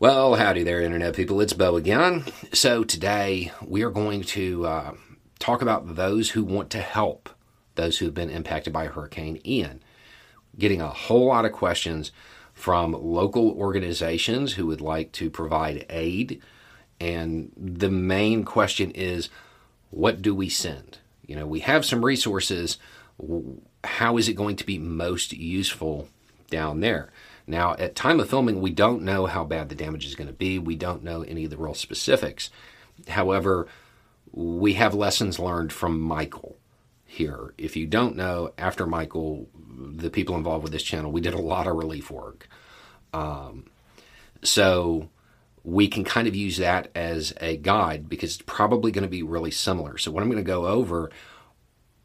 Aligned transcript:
Well, 0.00 0.36
howdy 0.36 0.62
there, 0.62 0.80
Internet 0.80 1.14
people. 1.14 1.42
It's 1.42 1.52
Beau 1.52 1.76
again. 1.76 2.24
So, 2.54 2.84
today 2.84 3.52
we 3.62 3.82
are 3.82 3.90
going 3.90 4.22
to 4.22 4.64
uh, 4.64 4.94
talk 5.38 5.60
about 5.60 5.94
those 5.94 6.30
who 6.30 6.42
want 6.42 6.70
to 6.70 6.80
help 6.80 7.28
those 7.74 7.98
who 7.98 8.06
have 8.06 8.14
been 8.14 8.30
impacted 8.30 8.72
by 8.72 8.86
Hurricane 8.86 9.42
Ian. 9.44 9.82
Getting 10.58 10.80
a 10.80 10.88
whole 10.88 11.26
lot 11.26 11.44
of 11.44 11.52
questions 11.52 12.12
from 12.54 12.92
local 12.94 13.50
organizations 13.50 14.54
who 14.54 14.66
would 14.68 14.80
like 14.80 15.12
to 15.12 15.28
provide 15.28 15.84
aid. 15.90 16.40
And 16.98 17.52
the 17.54 17.90
main 17.90 18.42
question 18.42 18.92
is 18.92 19.28
what 19.90 20.22
do 20.22 20.34
we 20.34 20.48
send? 20.48 20.96
You 21.26 21.36
know, 21.36 21.46
we 21.46 21.60
have 21.60 21.84
some 21.84 22.06
resources. 22.06 22.78
How 23.84 24.16
is 24.16 24.30
it 24.30 24.32
going 24.32 24.56
to 24.56 24.64
be 24.64 24.78
most 24.78 25.34
useful 25.34 26.08
down 26.48 26.80
there? 26.80 27.10
Now, 27.46 27.74
at 27.74 27.94
time 27.94 28.20
of 28.20 28.28
filming, 28.28 28.60
we 28.60 28.70
don't 28.70 29.02
know 29.02 29.26
how 29.26 29.44
bad 29.44 29.68
the 29.68 29.74
damage 29.74 30.06
is 30.06 30.14
going 30.14 30.28
to 30.28 30.34
be. 30.34 30.58
We 30.58 30.76
don't 30.76 31.02
know 31.02 31.22
any 31.22 31.44
of 31.44 31.50
the 31.50 31.56
real 31.56 31.74
specifics. 31.74 32.50
However, 33.08 33.66
we 34.32 34.74
have 34.74 34.94
lessons 34.94 35.38
learned 35.38 35.72
from 35.72 36.00
Michael 36.00 36.56
here. 37.04 37.54
If 37.58 37.76
you 37.76 37.86
don't 37.86 38.16
know, 38.16 38.52
after 38.56 38.86
Michael, 38.86 39.48
the 39.54 40.10
people 40.10 40.36
involved 40.36 40.62
with 40.62 40.72
this 40.72 40.82
channel, 40.82 41.10
we 41.10 41.20
did 41.20 41.34
a 41.34 41.40
lot 41.40 41.66
of 41.66 41.76
relief 41.76 42.10
work. 42.10 42.48
Um, 43.12 43.66
so 44.42 45.10
we 45.64 45.88
can 45.88 46.04
kind 46.04 46.28
of 46.28 46.36
use 46.36 46.58
that 46.58 46.90
as 46.94 47.34
a 47.40 47.56
guide 47.56 48.08
because 48.08 48.34
it's 48.34 48.44
probably 48.46 48.92
going 48.92 49.02
to 49.02 49.08
be 49.08 49.22
really 49.22 49.50
similar. 49.50 49.98
So, 49.98 50.10
what 50.10 50.22
I'm 50.22 50.30
going 50.30 50.42
to 50.42 50.48
go 50.48 50.66
over 50.66 51.10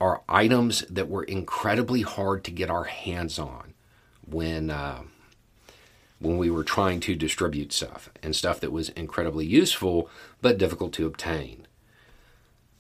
are 0.02 0.24
items 0.28 0.82
that 0.90 1.08
were 1.08 1.24
incredibly 1.24 2.02
hard 2.02 2.44
to 2.46 2.52
get 2.52 2.70
our 2.70 2.86
hands 2.86 3.38
on 3.38 3.74
when. 4.26 4.70
Uh, 4.70 5.04
when 6.20 6.38
we 6.38 6.50
were 6.50 6.64
trying 6.64 7.00
to 7.02 7.16
distribute 7.16 7.74
stuff 7.74 8.10
and 8.24 8.36
stuff 8.36 8.60
that 8.60 8.72
was 8.72 8.90
incredibly 8.90 9.46
useful 9.46 10.10
but 10.42 10.58
difficult 10.58 10.94
to 10.94 11.06
obtain. 11.06 11.68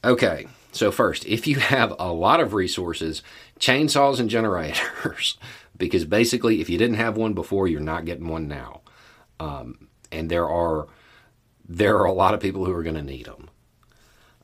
Okay, 0.03 0.47
so 0.71 0.91
first, 0.91 1.25
if 1.25 1.47
you 1.47 1.55
have 1.57 1.93
a 1.97 2.11
lot 2.11 2.39
of 2.39 2.53
resources, 2.53 3.23
chainsaws 3.59 4.19
and 4.19 4.29
generators, 4.29 5.37
because 5.77 6.05
basically, 6.05 6.61
if 6.61 6.69
you 6.69 6.77
didn't 6.77 6.97
have 6.97 7.17
one 7.17 7.33
before, 7.33 7.67
you're 7.67 7.79
not 7.81 8.05
getting 8.05 8.27
one 8.27 8.47
now. 8.47 8.81
Um, 9.39 9.87
and 10.11 10.29
there 10.29 10.47
are 10.49 10.87
there 11.67 11.97
are 11.97 12.05
a 12.05 12.13
lot 12.13 12.33
of 12.33 12.39
people 12.39 12.65
who 12.65 12.71
are 12.71 12.83
going 12.83 12.95
to 12.95 13.01
need 13.01 13.25
them. 13.25 13.49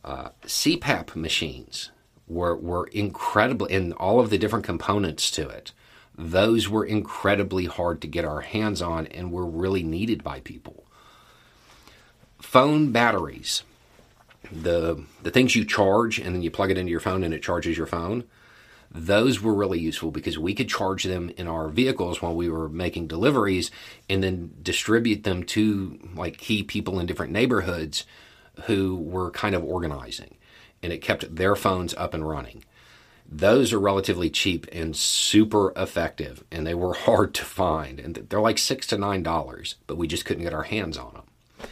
Uh, 0.04 0.30
CPAP 0.44 1.16
machines 1.16 1.92
were 2.28 2.56
were 2.56 2.88
incredible 2.88 3.68
in 3.68 3.94
all 3.94 4.20
of 4.20 4.30
the 4.30 4.38
different 4.38 4.66
components 4.66 5.30
to 5.32 5.48
it 5.48 5.72
those 6.22 6.70
were 6.70 6.86
incredibly 6.86 7.66
hard 7.66 8.00
to 8.02 8.08
get 8.08 8.26
our 8.26 8.42
hands 8.42 8.82
on 8.82 9.08
and 9.08 9.32
were 9.32 9.46
really 9.46 9.82
needed 9.82 10.24
by 10.24 10.40
people. 10.42 10.84
Phone 12.40 12.92
batteries, 12.92 13.64
the 14.52 15.04
the 15.24 15.32
things 15.32 15.56
you 15.56 15.66
charge 15.66 16.20
and 16.20 16.36
then 16.36 16.44
you 16.44 16.52
plug 16.52 16.70
it 16.70 16.78
into 16.78 16.92
your 16.92 17.00
phone 17.00 17.24
and 17.24 17.34
it 17.34 17.42
charges 17.42 17.76
your 17.76 17.88
phone. 17.88 18.24
Those 18.94 19.42
were 19.42 19.54
really 19.54 19.80
useful 19.80 20.12
because 20.12 20.38
we 20.38 20.54
could 20.54 20.70
charge 20.70 21.06
them 21.06 21.32
in 21.38 21.48
our 21.48 21.70
vehicles 21.70 22.22
while 22.22 22.36
we 22.36 22.50
were 22.50 22.70
making 22.70 23.08
deliveries 23.08 23.72
and 24.10 24.22
then 24.22 24.54
distribute 24.62 25.24
them 25.24 25.44
to 25.46 25.98
like 26.14 26.38
key 26.38 26.62
people 26.62 27.00
in 27.00 27.06
different 27.08 27.32
neighborhoods 27.32 28.06
who 28.66 28.98
were 28.98 29.32
kind 29.32 29.56
of 29.56 29.64
organizing 29.64 30.36
and 30.84 30.94
it 30.94 31.02
kept 31.02 31.36
their 31.36 31.56
phones 31.56 31.96
up 31.96 32.14
and 32.14 32.28
running. 32.28 32.64
Those 33.34 33.72
are 33.72 33.80
relatively 33.80 34.30
cheap 34.30 34.68
and 34.74 34.94
super 34.94 35.72
effective, 35.78 36.44
and 36.52 36.68
they 36.68 36.74
were 36.74 36.94
hard 37.08 37.34
to 37.36 37.46
find. 37.46 38.00
And 38.00 38.16
they're 38.16 38.42
like 38.42 38.58
six 38.58 38.86
to 38.88 38.98
nine 38.98 39.24
dollars, 39.24 39.76
but 39.88 39.98
we 39.98 40.08
just 40.08 40.26
couldn't 40.26 40.44
get 40.44 40.54
our 40.54 40.64
hands 40.64 40.98
on 40.98 41.14
them. 41.14 41.68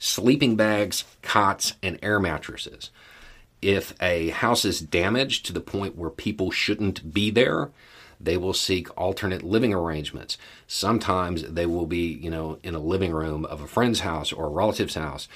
Sleeping 0.00 0.56
bags, 0.56 1.04
cots, 1.22 1.74
and 1.82 1.98
air 2.02 2.18
mattresses. 2.18 2.90
If 3.62 3.94
a 4.02 4.28
house 4.28 4.64
is 4.64 4.80
damaged 4.80 5.46
to 5.46 5.52
the 5.52 5.60
point 5.60 5.96
where 5.96 6.10
people 6.10 6.50
shouldn't 6.50 7.14
be 7.14 7.30
there, 7.30 7.70
they 8.20 8.36
will 8.36 8.52
seek 8.52 8.94
alternate 8.98 9.42
living 9.42 9.72
arrangements. 9.72 10.36
Sometimes 10.66 11.42
they 11.44 11.66
will 11.66 11.86
be, 11.86 12.18
you 12.20 12.30
know, 12.30 12.58
in 12.62 12.74
a 12.74 12.80
living 12.80 13.12
room 13.12 13.44
of 13.46 13.60
a 13.60 13.66
friend's 13.66 14.00
house 14.00 14.32
or 14.32 14.46
a 14.46 14.50
relative's 14.50 14.94
house. 14.94 15.28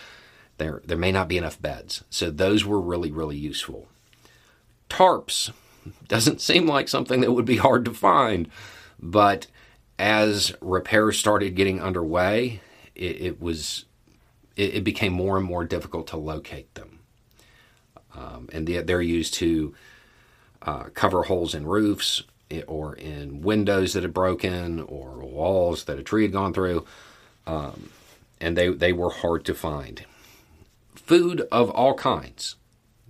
There, 0.58 0.82
there 0.84 0.98
may 0.98 1.12
not 1.12 1.28
be 1.28 1.38
enough 1.38 1.60
beds. 1.60 2.04
So 2.10 2.30
those 2.30 2.64
were 2.64 2.80
really, 2.80 3.10
really 3.10 3.36
useful 3.36 3.88
tarps. 4.90 5.52
Doesn't 6.08 6.40
seem 6.40 6.66
like 6.66 6.88
something 6.88 7.20
that 7.20 7.32
would 7.32 7.44
be 7.44 7.56
hard 7.56 7.84
to 7.86 7.94
find, 7.94 8.48
but 8.98 9.46
as 9.98 10.54
repairs 10.60 11.18
started 11.18 11.54
getting 11.54 11.80
underway, 11.80 12.60
it, 12.94 13.20
it 13.20 13.40
was 13.40 13.84
it, 14.56 14.76
it, 14.76 14.84
became 14.84 15.12
more 15.12 15.36
and 15.36 15.46
more 15.46 15.64
difficult 15.64 16.06
to 16.08 16.16
locate 16.16 16.74
them, 16.74 17.00
um, 18.14 18.48
and 18.52 18.66
they, 18.66 18.82
they're 18.82 19.02
used 19.02 19.34
to 19.34 19.74
uh, 20.62 20.84
cover 20.94 21.24
holes 21.24 21.54
in 21.54 21.66
roofs 21.66 22.22
or 22.66 22.94
in 22.94 23.42
windows 23.42 23.92
that 23.92 24.02
had 24.02 24.12
broken 24.12 24.80
or 24.80 25.18
walls 25.18 25.84
that 25.84 25.98
a 25.98 26.02
tree 26.02 26.22
had 26.22 26.32
gone 26.32 26.52
through, 26.52 26.84
um, 27.46 27.90
and 28.40 28.56
they 28.56 28.68
they 28.68 28.92
were 28.92 29.10
hard 29.10 29.44
to 29.44 29.54
find. 29.54 30.04
Food 30.94 31.46
of 31.52 31.70
all 31.70 31.94
kinds. 31.94 32.56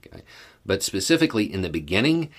Okay 0.06 0.22
but 0.64 0.82
specifically 0.82 1.52
in 1.52 1.62
the 1.62 1.68
beginning, 1.68 2.30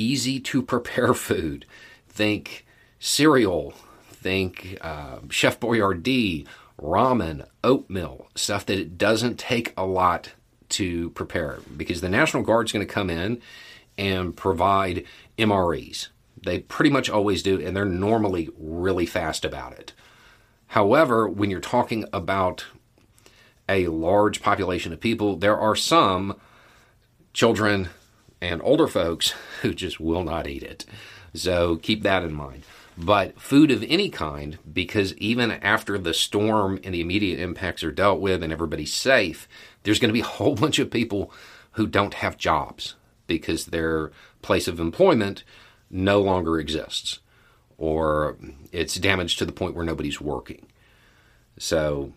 easy 0.00 0.40
to 0.40 0.62
prepare 0.62 1.14
food. 1.28 1.66
Think 2.08 2.66
cereal, 2.98 3.74
think 4.10 4.78
uh, 4.80 5.18
Chef 5.30 5.60
Boyardee, 5.60 6.46
ramen, 6.80 7.46
oatmeal, 7.62 8.28
stuff 8.34 8.66
that 8.66 8.78
it 8.78 8.98
doesn't 8.98 9.38
take 9.38 9.72
a 9.76 9.84
lot 9.84 10.32
to 10.70 11.10
prepare 11.10 11.58
because 11.76 12.00
the 12.00 12.08
National 12.08 12.42
Guard's 12.42 12.72
going 12.72 12.86
to 12.86 12.92
come 12.92 13.10
in 13.10 13.40
and 13.98 14.36
provide 14.36 15.04
MREs. 15.36 16.08
They 16.42 16.60
pretty 16.60 16.90
much 16.90 17.10
always 17.10 17.42
do, 17.42 17.60
and 17.60 17.76
they're 17.76 17.84
normally 17.84 18.48
really 18.58 19.04
fast 19.04 19.44
about 19.44 19.72
it. 19.72 19.92
However, 20.68 21.28
when 21.28 21.50
you're 21.50 21.60
talking 21.60 22.04
about 22.12 22.64
a 23.68 23.88
large 23.88 24.40
population 24.40 24.92
of 24.92 25.00
people, 25.00 25.36
there 25.36 25.58
are 25.58 25.76
some 25.76 26.36
children 27.32 27.88
and 28.40 28.60
older 28.62 28.88
folks 28.88 29.34
who 29.62 29.74
just 29.74 30.00
will 30.00 30.24
not 30.24 30.46
eat 30.46 30.62
it. 30.62 30.84
So 31.34 31.76
keep 31.76 32.02
that 32.02 32.22
in 32.22 32.32
mind. 32.32 32.64
But 32.98 33.40
food 33.40 33.70
of 33.70 33.84
any 33.84 34.10
kind, 34.10 34.58
because 34.70 35.14
even 35.14 35.52
after 35.52 35.96
the 35.96 36.12
storm 36.12 36.78
and 36.84 36.92
the 36.92 37.00
immediate 37.00 37.40
impacts 37.40 37.82
are 37.82 37.92
dealt 37.92 38.20
with 38.20 38.42
and 38.42 38.52
everybody's 38.52 38.92
safe, 38.92 39.48
there's 39.82 39.98
going 39.98 40.10
to 40.10 40.14
be 40.14 40.20
a 40.20 40.24
whole 40.24 40.54
bunch 40.56 40.78
of 40.78 40.90
people 40.90 41.32
who 41.72 41.86
don't 41.86 42.14
have 42.14 42.36
jobs 42.36 42.96
because 43.26 43.66
their 43.66 44.10
place 44.42 44.68
of 44.68 44.80
employment 44.80 45.44
no 45.90 46.20
longer 46.20 46.58
exists 46.58 47.20
or 47.78 48.36
it's 48.72 48.96
damaged 48.96 49.38
to 49.38 49.46
the 49.46 49.52
point 49.52 49.74
where 49.74 49.84
nobody's 49.84 50.20
working. 50.20 50.66
So 51.58 52.12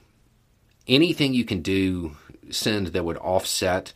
anything 0.87 1.33
you 1.33 1.45
can 1.45 1.61
do, 1.61 2.17
send 2.49 2.87
that 2.87 3.05
would 3.05 3.17
offset 3.17 3.93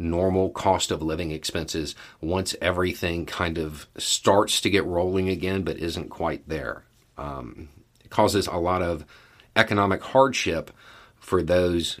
normal 0.00 0.50
cost 0.50 0.90
of 0.90 1.02
living 1.02 1.30
expenses 1.30 1.94
once 2.20 2.56
everything 2.60 3.26
kind 3.26 3.58
of 3.58 3.86
starts 3.98 4.60
to 4.62 4.70
get 4.70 4.84
rolling 4.84 5.28
again 5.28 5.62
but 5.62 5.76
isn't 5.76 6.08
quite 6.08 6.48
there. 6.48 6.84
Um, 7.18 7.68
it 8.02 8.10
causes 8.10 8.46
a 8.46 8.56
lot 8.56 8.82
of 8.82 9.04
economic 9.54 10.02
hardship 10.02 10.70
for 11.18 11.42
those 11.42 12.00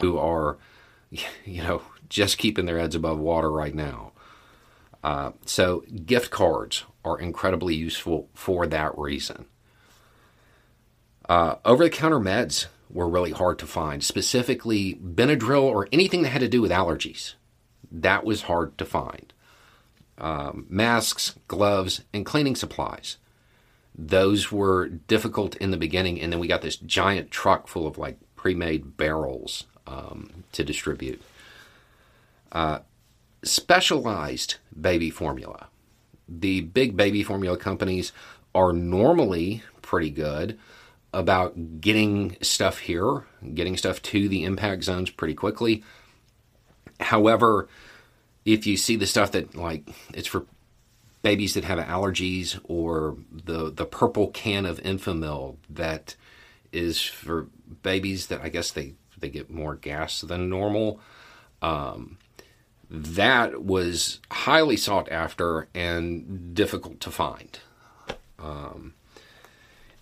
who 0.00 0.18
are, 0.18 0.58
you 1.10 1.62
know, 1.62 1.82
just 2.08 2.38
keeping 2.38 2.66
their 2.66 2.78
heads 2.78 2.94
above 2.94 3.18
water 3.18 3.50
right 3.50 3.74
now. 3.74 4.12
Uh, 5.02 5.32
so, 5.44 5.80
gift 6.06 6.30
cards 6.30 6.84
are 7.04 7.18
incredibly 7.18 7.74
useful 7.74 8.28
for 8.34 8.66
that 8.68 8.96
reason. 8.96 9.46
Uh, 11.28 11.56
Over 11.64 11.84
the 11.84 11.90
counter 11.90 12.20
meds 12.20 12.66
were 12.88 13.08
really 13.08 13.32
hard 13.32 13.58
to 13.60 13.66
find, 13.66 14.04
specifically 14.04 14.94
Benadryl 14.94 15.62
or 15.64 15.88
anything 15.90 16.22
that 16.22 16.28
had 16.28 16.40
to 16.42 16.48
do 16.48 16.62
with 16.62 16.70
allergies. 16.70 17.34
That 17.90 18.24
was 18.24 18.42
hard 18.42 18.78
to 18.78 18.84
find. 18.84 19.32
Um, 20.18 20.66
masks, 20.68 21.34
gloves, 21.48 22.02
and 22.12 22.24
cleaning 22.24 22.54
supplies. 22.56 23.16
those 23.94 24.52
were 24.52 24.88
difficult 24.88 25.56
in 25.56 25.70
the 25.70 25.76
beginning, 25.76 26.20
and 26.20 26.32
then 26.32 26.40
we 26.40 26.46
got 26.48 26.62
this 26.62 26.76
giant 26.76 27.30
truck 27.30 27.66
full 27.68 27.86
of 27.86 27.98
like 27.98 28.18
pre-made 28.36 28.96
barrels 28.96 29.64
um, 29.86 30.44
to 30.52 30.64
distribute. 30.64 31.22
Uh, 32.50 32.80
specialized 33.42 34.56
baby 34.78 35.10
formula. 35.10 35.68
The 36.28 36.60
big 36.60 36.96
baby 36.96 37.22
formula 37.22 37.56
companies 37.56 38.12
are 38.54 38.72
normally 38.72 39.62
pretty 39.80 40.10
good 40.10 40.58
about 41.12 41.80
getting 41.80 42.36
stuff 42.40 42.78
here, 42.80 43.24
getting 43.54 43.76
stuff 43.76 44.00
to 44.02 44.28
the 44.28 44.44
impact 44.44 44.84
zones 44.84 45.10
pretty 45.10 45.34
quickly. 45.34 45.82
However, 47.00 47.68
if 48.44 48.66
you 48.66 48.76
see 48.76 48.96
the 48.96 49.06
stuff 49.06 49.32
that 49.32 49.54
like 49.54 49.88
it's 50.14 50.28
for 50.28 50.46
babies 51.22 51.54
that 51.54 51.64
have 51.64 51.78
allergies 51.78 52.58
or 52.64 53.16
the 53.30 53.70
the 53.70 53.86
purple 53.86 54.28
can 54.28 54.66
of 54.66 54.80
Enfamil 54.82 55.56
that 55.70 56.16
is 56.72 57.02
for 57.02 57.48
babies 57.82 58.26
that 58.28 58.40
I 58.42 58.48
guess 58.48 58.70
they 58.70 58.94
they 59.22 59.30
get 59.30 59.50
more 59.50 59.74
gas 59.74 60.20
than 60.20 60.50
normal. 60.50 61.00
Um, 61.62 62.18
that 62.90 63.64
was 63.64 64.20
highly 64.30 64.76
sought 64.76 65.10
after 65.10 65.68
and 65.74 66.54
difficult 66.54 67.00
to 67.00 67.10
find. 67.10 67.58
Um, 68.38 68.92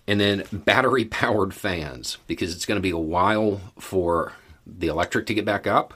and 0.07 0.19
then 0.19 0.43
battery 0.51 1.05
powered 1.05 1.53
fans 1.53 2.17
because 2.27 2.53
it's 2.53 2.65
going 2.65 2.77
to 2.77 2.81
be 2.81 2.89
a 2.89 2.97
while 2.97 3.61
for 3.79 4.33
the 4.67 4.87
electric 4.87 5.25
to 5.27 5.33
get 5.33 5.45
back 5.45 5.65
up. 5.65 5.93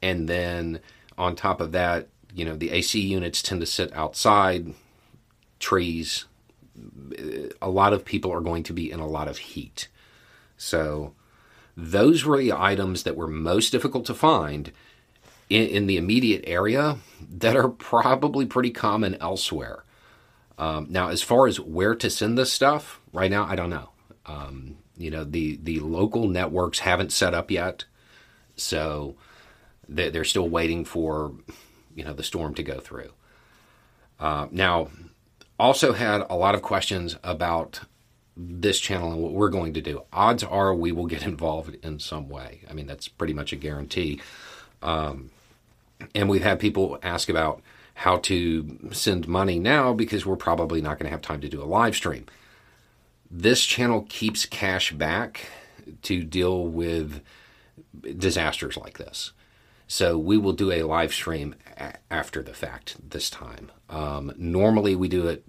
And 0.00 0.28
then 0.28 0.80
on 1.18 1.34
top 1.34 1.60
of 1.60 1.72
that, 1.72 2.08
you 2.32 2.44
know, 2.44 2.56
the 2.56 2.70
AC 2.70 3.00
units 3.00 3.42
tend 3.42 3.60
to 3.60 3.66
sit 3.66 3.92
outside, 3.94 4.74
trees. 5.58 6.26
A 7.60 7.68
lot 7.68 7.92
of 7.92 8.04
people 8.04 8.32
are 8.32 8.40
going 8.40 8.62
to 8.64 8.72
be 8.72 8.90
in 8.90 9.00
a 9.00 9.06
lot 9.06 9.28
of 9.28 9.38
heat. 9.38 9.88
So 10.56 11.14
those 11.76 12.24
were 12.24 12.38
the 12.38 12.52
items 12.52 13.02
that 13.02 13.16
were 13.16 13.26
most 13.26 13.70
difficult 13.70 14.04
to 14.06 14.14
find 14.14 14.72
in, 15.50 15.66
in 15.68 15.86
the 15.86 15.96
immediate 15.96 16.44
area 16.46 16.98
that 17.20 17.56
are 17.56 17.68
probably 17.68 18.46
pretty 18.46 18.70
common 18.70 19.16
elsewhere. 19.20 19.84
Um, 20.56 20.86
now, 20.88 21.08
as 21.08 21.22
far 21.22 21.46
as 21.46 21.58
where 21.58 21.94
to 21.96 22.08
send 22.08 22.38
this 22.38 22.52
stuff, 22.52 23.00
right 23.12 23.30
now, 23.30 23.44
I 23.44 23.56
don't 23.56 23.70
know. 23.70 23.90
Um, 24.26 24.76
you 24.96 25.10
know, 25.10 25.24
the, 25.24 25.58
the 25.62 25.80
local 25.80 26.28
networks 26.28 26.78
haven't 26.78 27.12
set 27.12 27.34
up 27.34 27.50
yet. 27.50 27.84
So 28.56 29.16
they're 29.88 30.24
still 30.24 30.48
waiting 30.48 30.84
for 30.84 31.32
you 31.94 32.04
know 32.04 32.12
the 32.12 32.22
storm 32.22 32.54
to 32.54 32.62
go 32.62 32.80
through. 32.80 33.10
Uh, 34.18 34.46
now, 34.50 34.88
also 35.58 35.92
had 35.92 36.24
a 36.28 36.36
lot 36.36 36.54
of 36.54 36.62
questions 36.62 37.16
about 37.22 37.80
this 38.36 38.80
channel 38.80 39.12
and 39.12 39.22
what 39.22 39.32
we're 39.32 39.48
going 39.48 39.74
to 39.74 39.80
do. 39.80 40.02
Odds 40.12 40.42
are 40.42 40.74
we 40.74 40.92
will 40.92 41.06
get 41.06 41.22
involved 41.26 41.76
in 41.84 41.98
some 41.98 42.28
way. 42.28 42.60
I 42.68 42.72
mean, 42.72 42.86
that's 42.86 43.08
pretty 43.08 43.34
much 43.34 43.52
a 43.52 43.56
guarantee. 43.56 44.20
Um, 44.82 45.30
and 46.14 46.28
we've 46.28 46.42
had 46.42 46.58
people 46.58 46.98
ask 47.02 47.28
about 47.28 47.62
how 47.94 48.18
to 48.18 48.90
send 48.90 49.28
money 49.28 49.58
now 49.58 49.92
because 49.92 50.26
we're 50.26 50.36
probably 50.36 50.82
not 50.82 50.98
going 50.98 51.06
to 51.06 51.12
have 51.12 51.22
time 51.22 51.40
to 51.40 51.48
do 51.48 51.62
a 51.62 51.64
live 51.64 51.94
stream. 51.94 52.26
This 53.30 53.64
channel 53.64 54.06
keeps 54.08 54.46
cash 54.46 54.92
back 54.92 55.48
to 56.02 56.22
deal 56.24 56.66
with 56.66 57.20
disasters 58.18 58.76
like 58.76 58.98
this. 58.98 59.32
So 59.86 60.18
we 60.18 60.38
will 60.38 60.52
do 60.52 60.72
a 60.72 60.82
live 60.82 61.12
stream 61.12 61.54
a- 61.76 61.94
after 62.10 62.42
the 62.42 62.54
fact 62.54 62.96
this 63.10 63.30
time. 63.30 63.70
Um, 63.88 64.32
normally 64.36 64.96
we 64.96 65.08
do 65.08 65.28
it, 65.28 65.44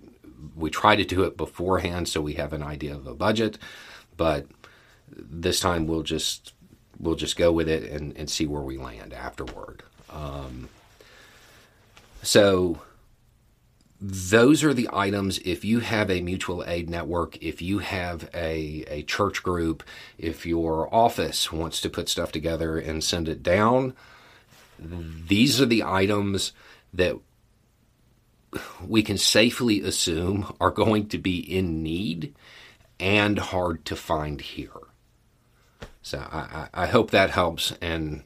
we 0.55 0.69
try 0.69 0.95
to 0.95 1.05
do 1.05 1.23
it 1.23 1.37
beforehand 1.37 2.07
so 2.07 2.21
we 2.21 2.33
have 2.33 2.53
an 2.53 2.63
idea 2.63 2.95
of 2.95 3.07
a 3.07 3.15
budget, 3.15 3.57
but 4.17 4.45
this 5.15 5.59
time 5.59 5.87
we'll 5.87 6.03
just 6.03 6.53
we'll 6.99 7.15
just 7.15 7.37
go 7.37 7.51
with 7.51 7.67
it 7.67 7.91
and, 7.91 8.15
and 8.17 8.29
see 8.29 8.45
where 8.45 8.61
we 8.61 8.77
land 8.77 9.13
afterward. 9.13 9.83
Um, 10.09 10.69
so 12.23 12.81
those 14.01 14.63
are 14.63 14.73
the 14.73 14.89
items 14.91 15.39
if 15.39 15.63
you 15.63 15.79
have 15.79 16.11
a 16.11 16.21
mutual 16.21 16.63
aid 16.67 16.89
network 16.89 17.41
if 17.41 17.61
you 17.61 17.79
have 17.79 18.29
a, 18.33 18.83
a 18.87 19.03
church 19.03 19.41
group 19.41 19.83
if 20.17 20.45
your 20.45 20.93
office 20.93 21.51
wants 21.51 21.79
to 21.79 21.89
put 21.89 22.09
stuff 22.09 22.31
together 22.31 22.77
and 22.77 23.03
send 23.03 23.29
it 23.29 23.41
down 23.41 23.93
these 24.77 25.61
are 25.61 25.65
the 25.65 25.83
items 25.83 26.51
that 26.93 27.15
we 28.85 29.03
can 29.03 29.17
safely 29.17 29.81
assume 29.81 30.53
are 30.59 30.71
going 30.71 31.07
to 31.09 31.17
be 31.17 31.39
in 31.39 31.83
need 31.83 32.33
and 32.99 33.37
hard 33.37 33.85
to 33.85 33.95
find 33.95 34.41
here. 34.41 34.71
So 36.01 36.19
I, 36.19 36.67
I, 36.73 36.85
hope 36.85 37.11
that 37.11 37.31
helps, 37.31 37.73
and 37.81 38.23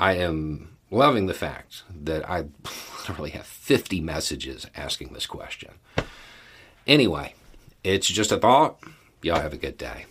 I 0.00 0.14
am 0.14 0.76
loving 0.90 1.26
the 1.26 1.34
fact 1.34 1.84
that 2.02 2.28
I 2.28 2.46
literally 3.08 3.30
have 3.30 3.46
50 3.46 4.00
messages 4.00 4.66
asking 4.74 5.12
this 5.12 5.26
question. 5.26 5.74
Anyway, 6.86 7.34
it's 7.84 8.08
just 8.08 8.32
a 8.32 8.36
thought. 8.36 8.78
Y'all 9.22 9.40
have 9.40 9.52
a 9.52 9.58
good 9.58 9.78
day. 9.78 10.06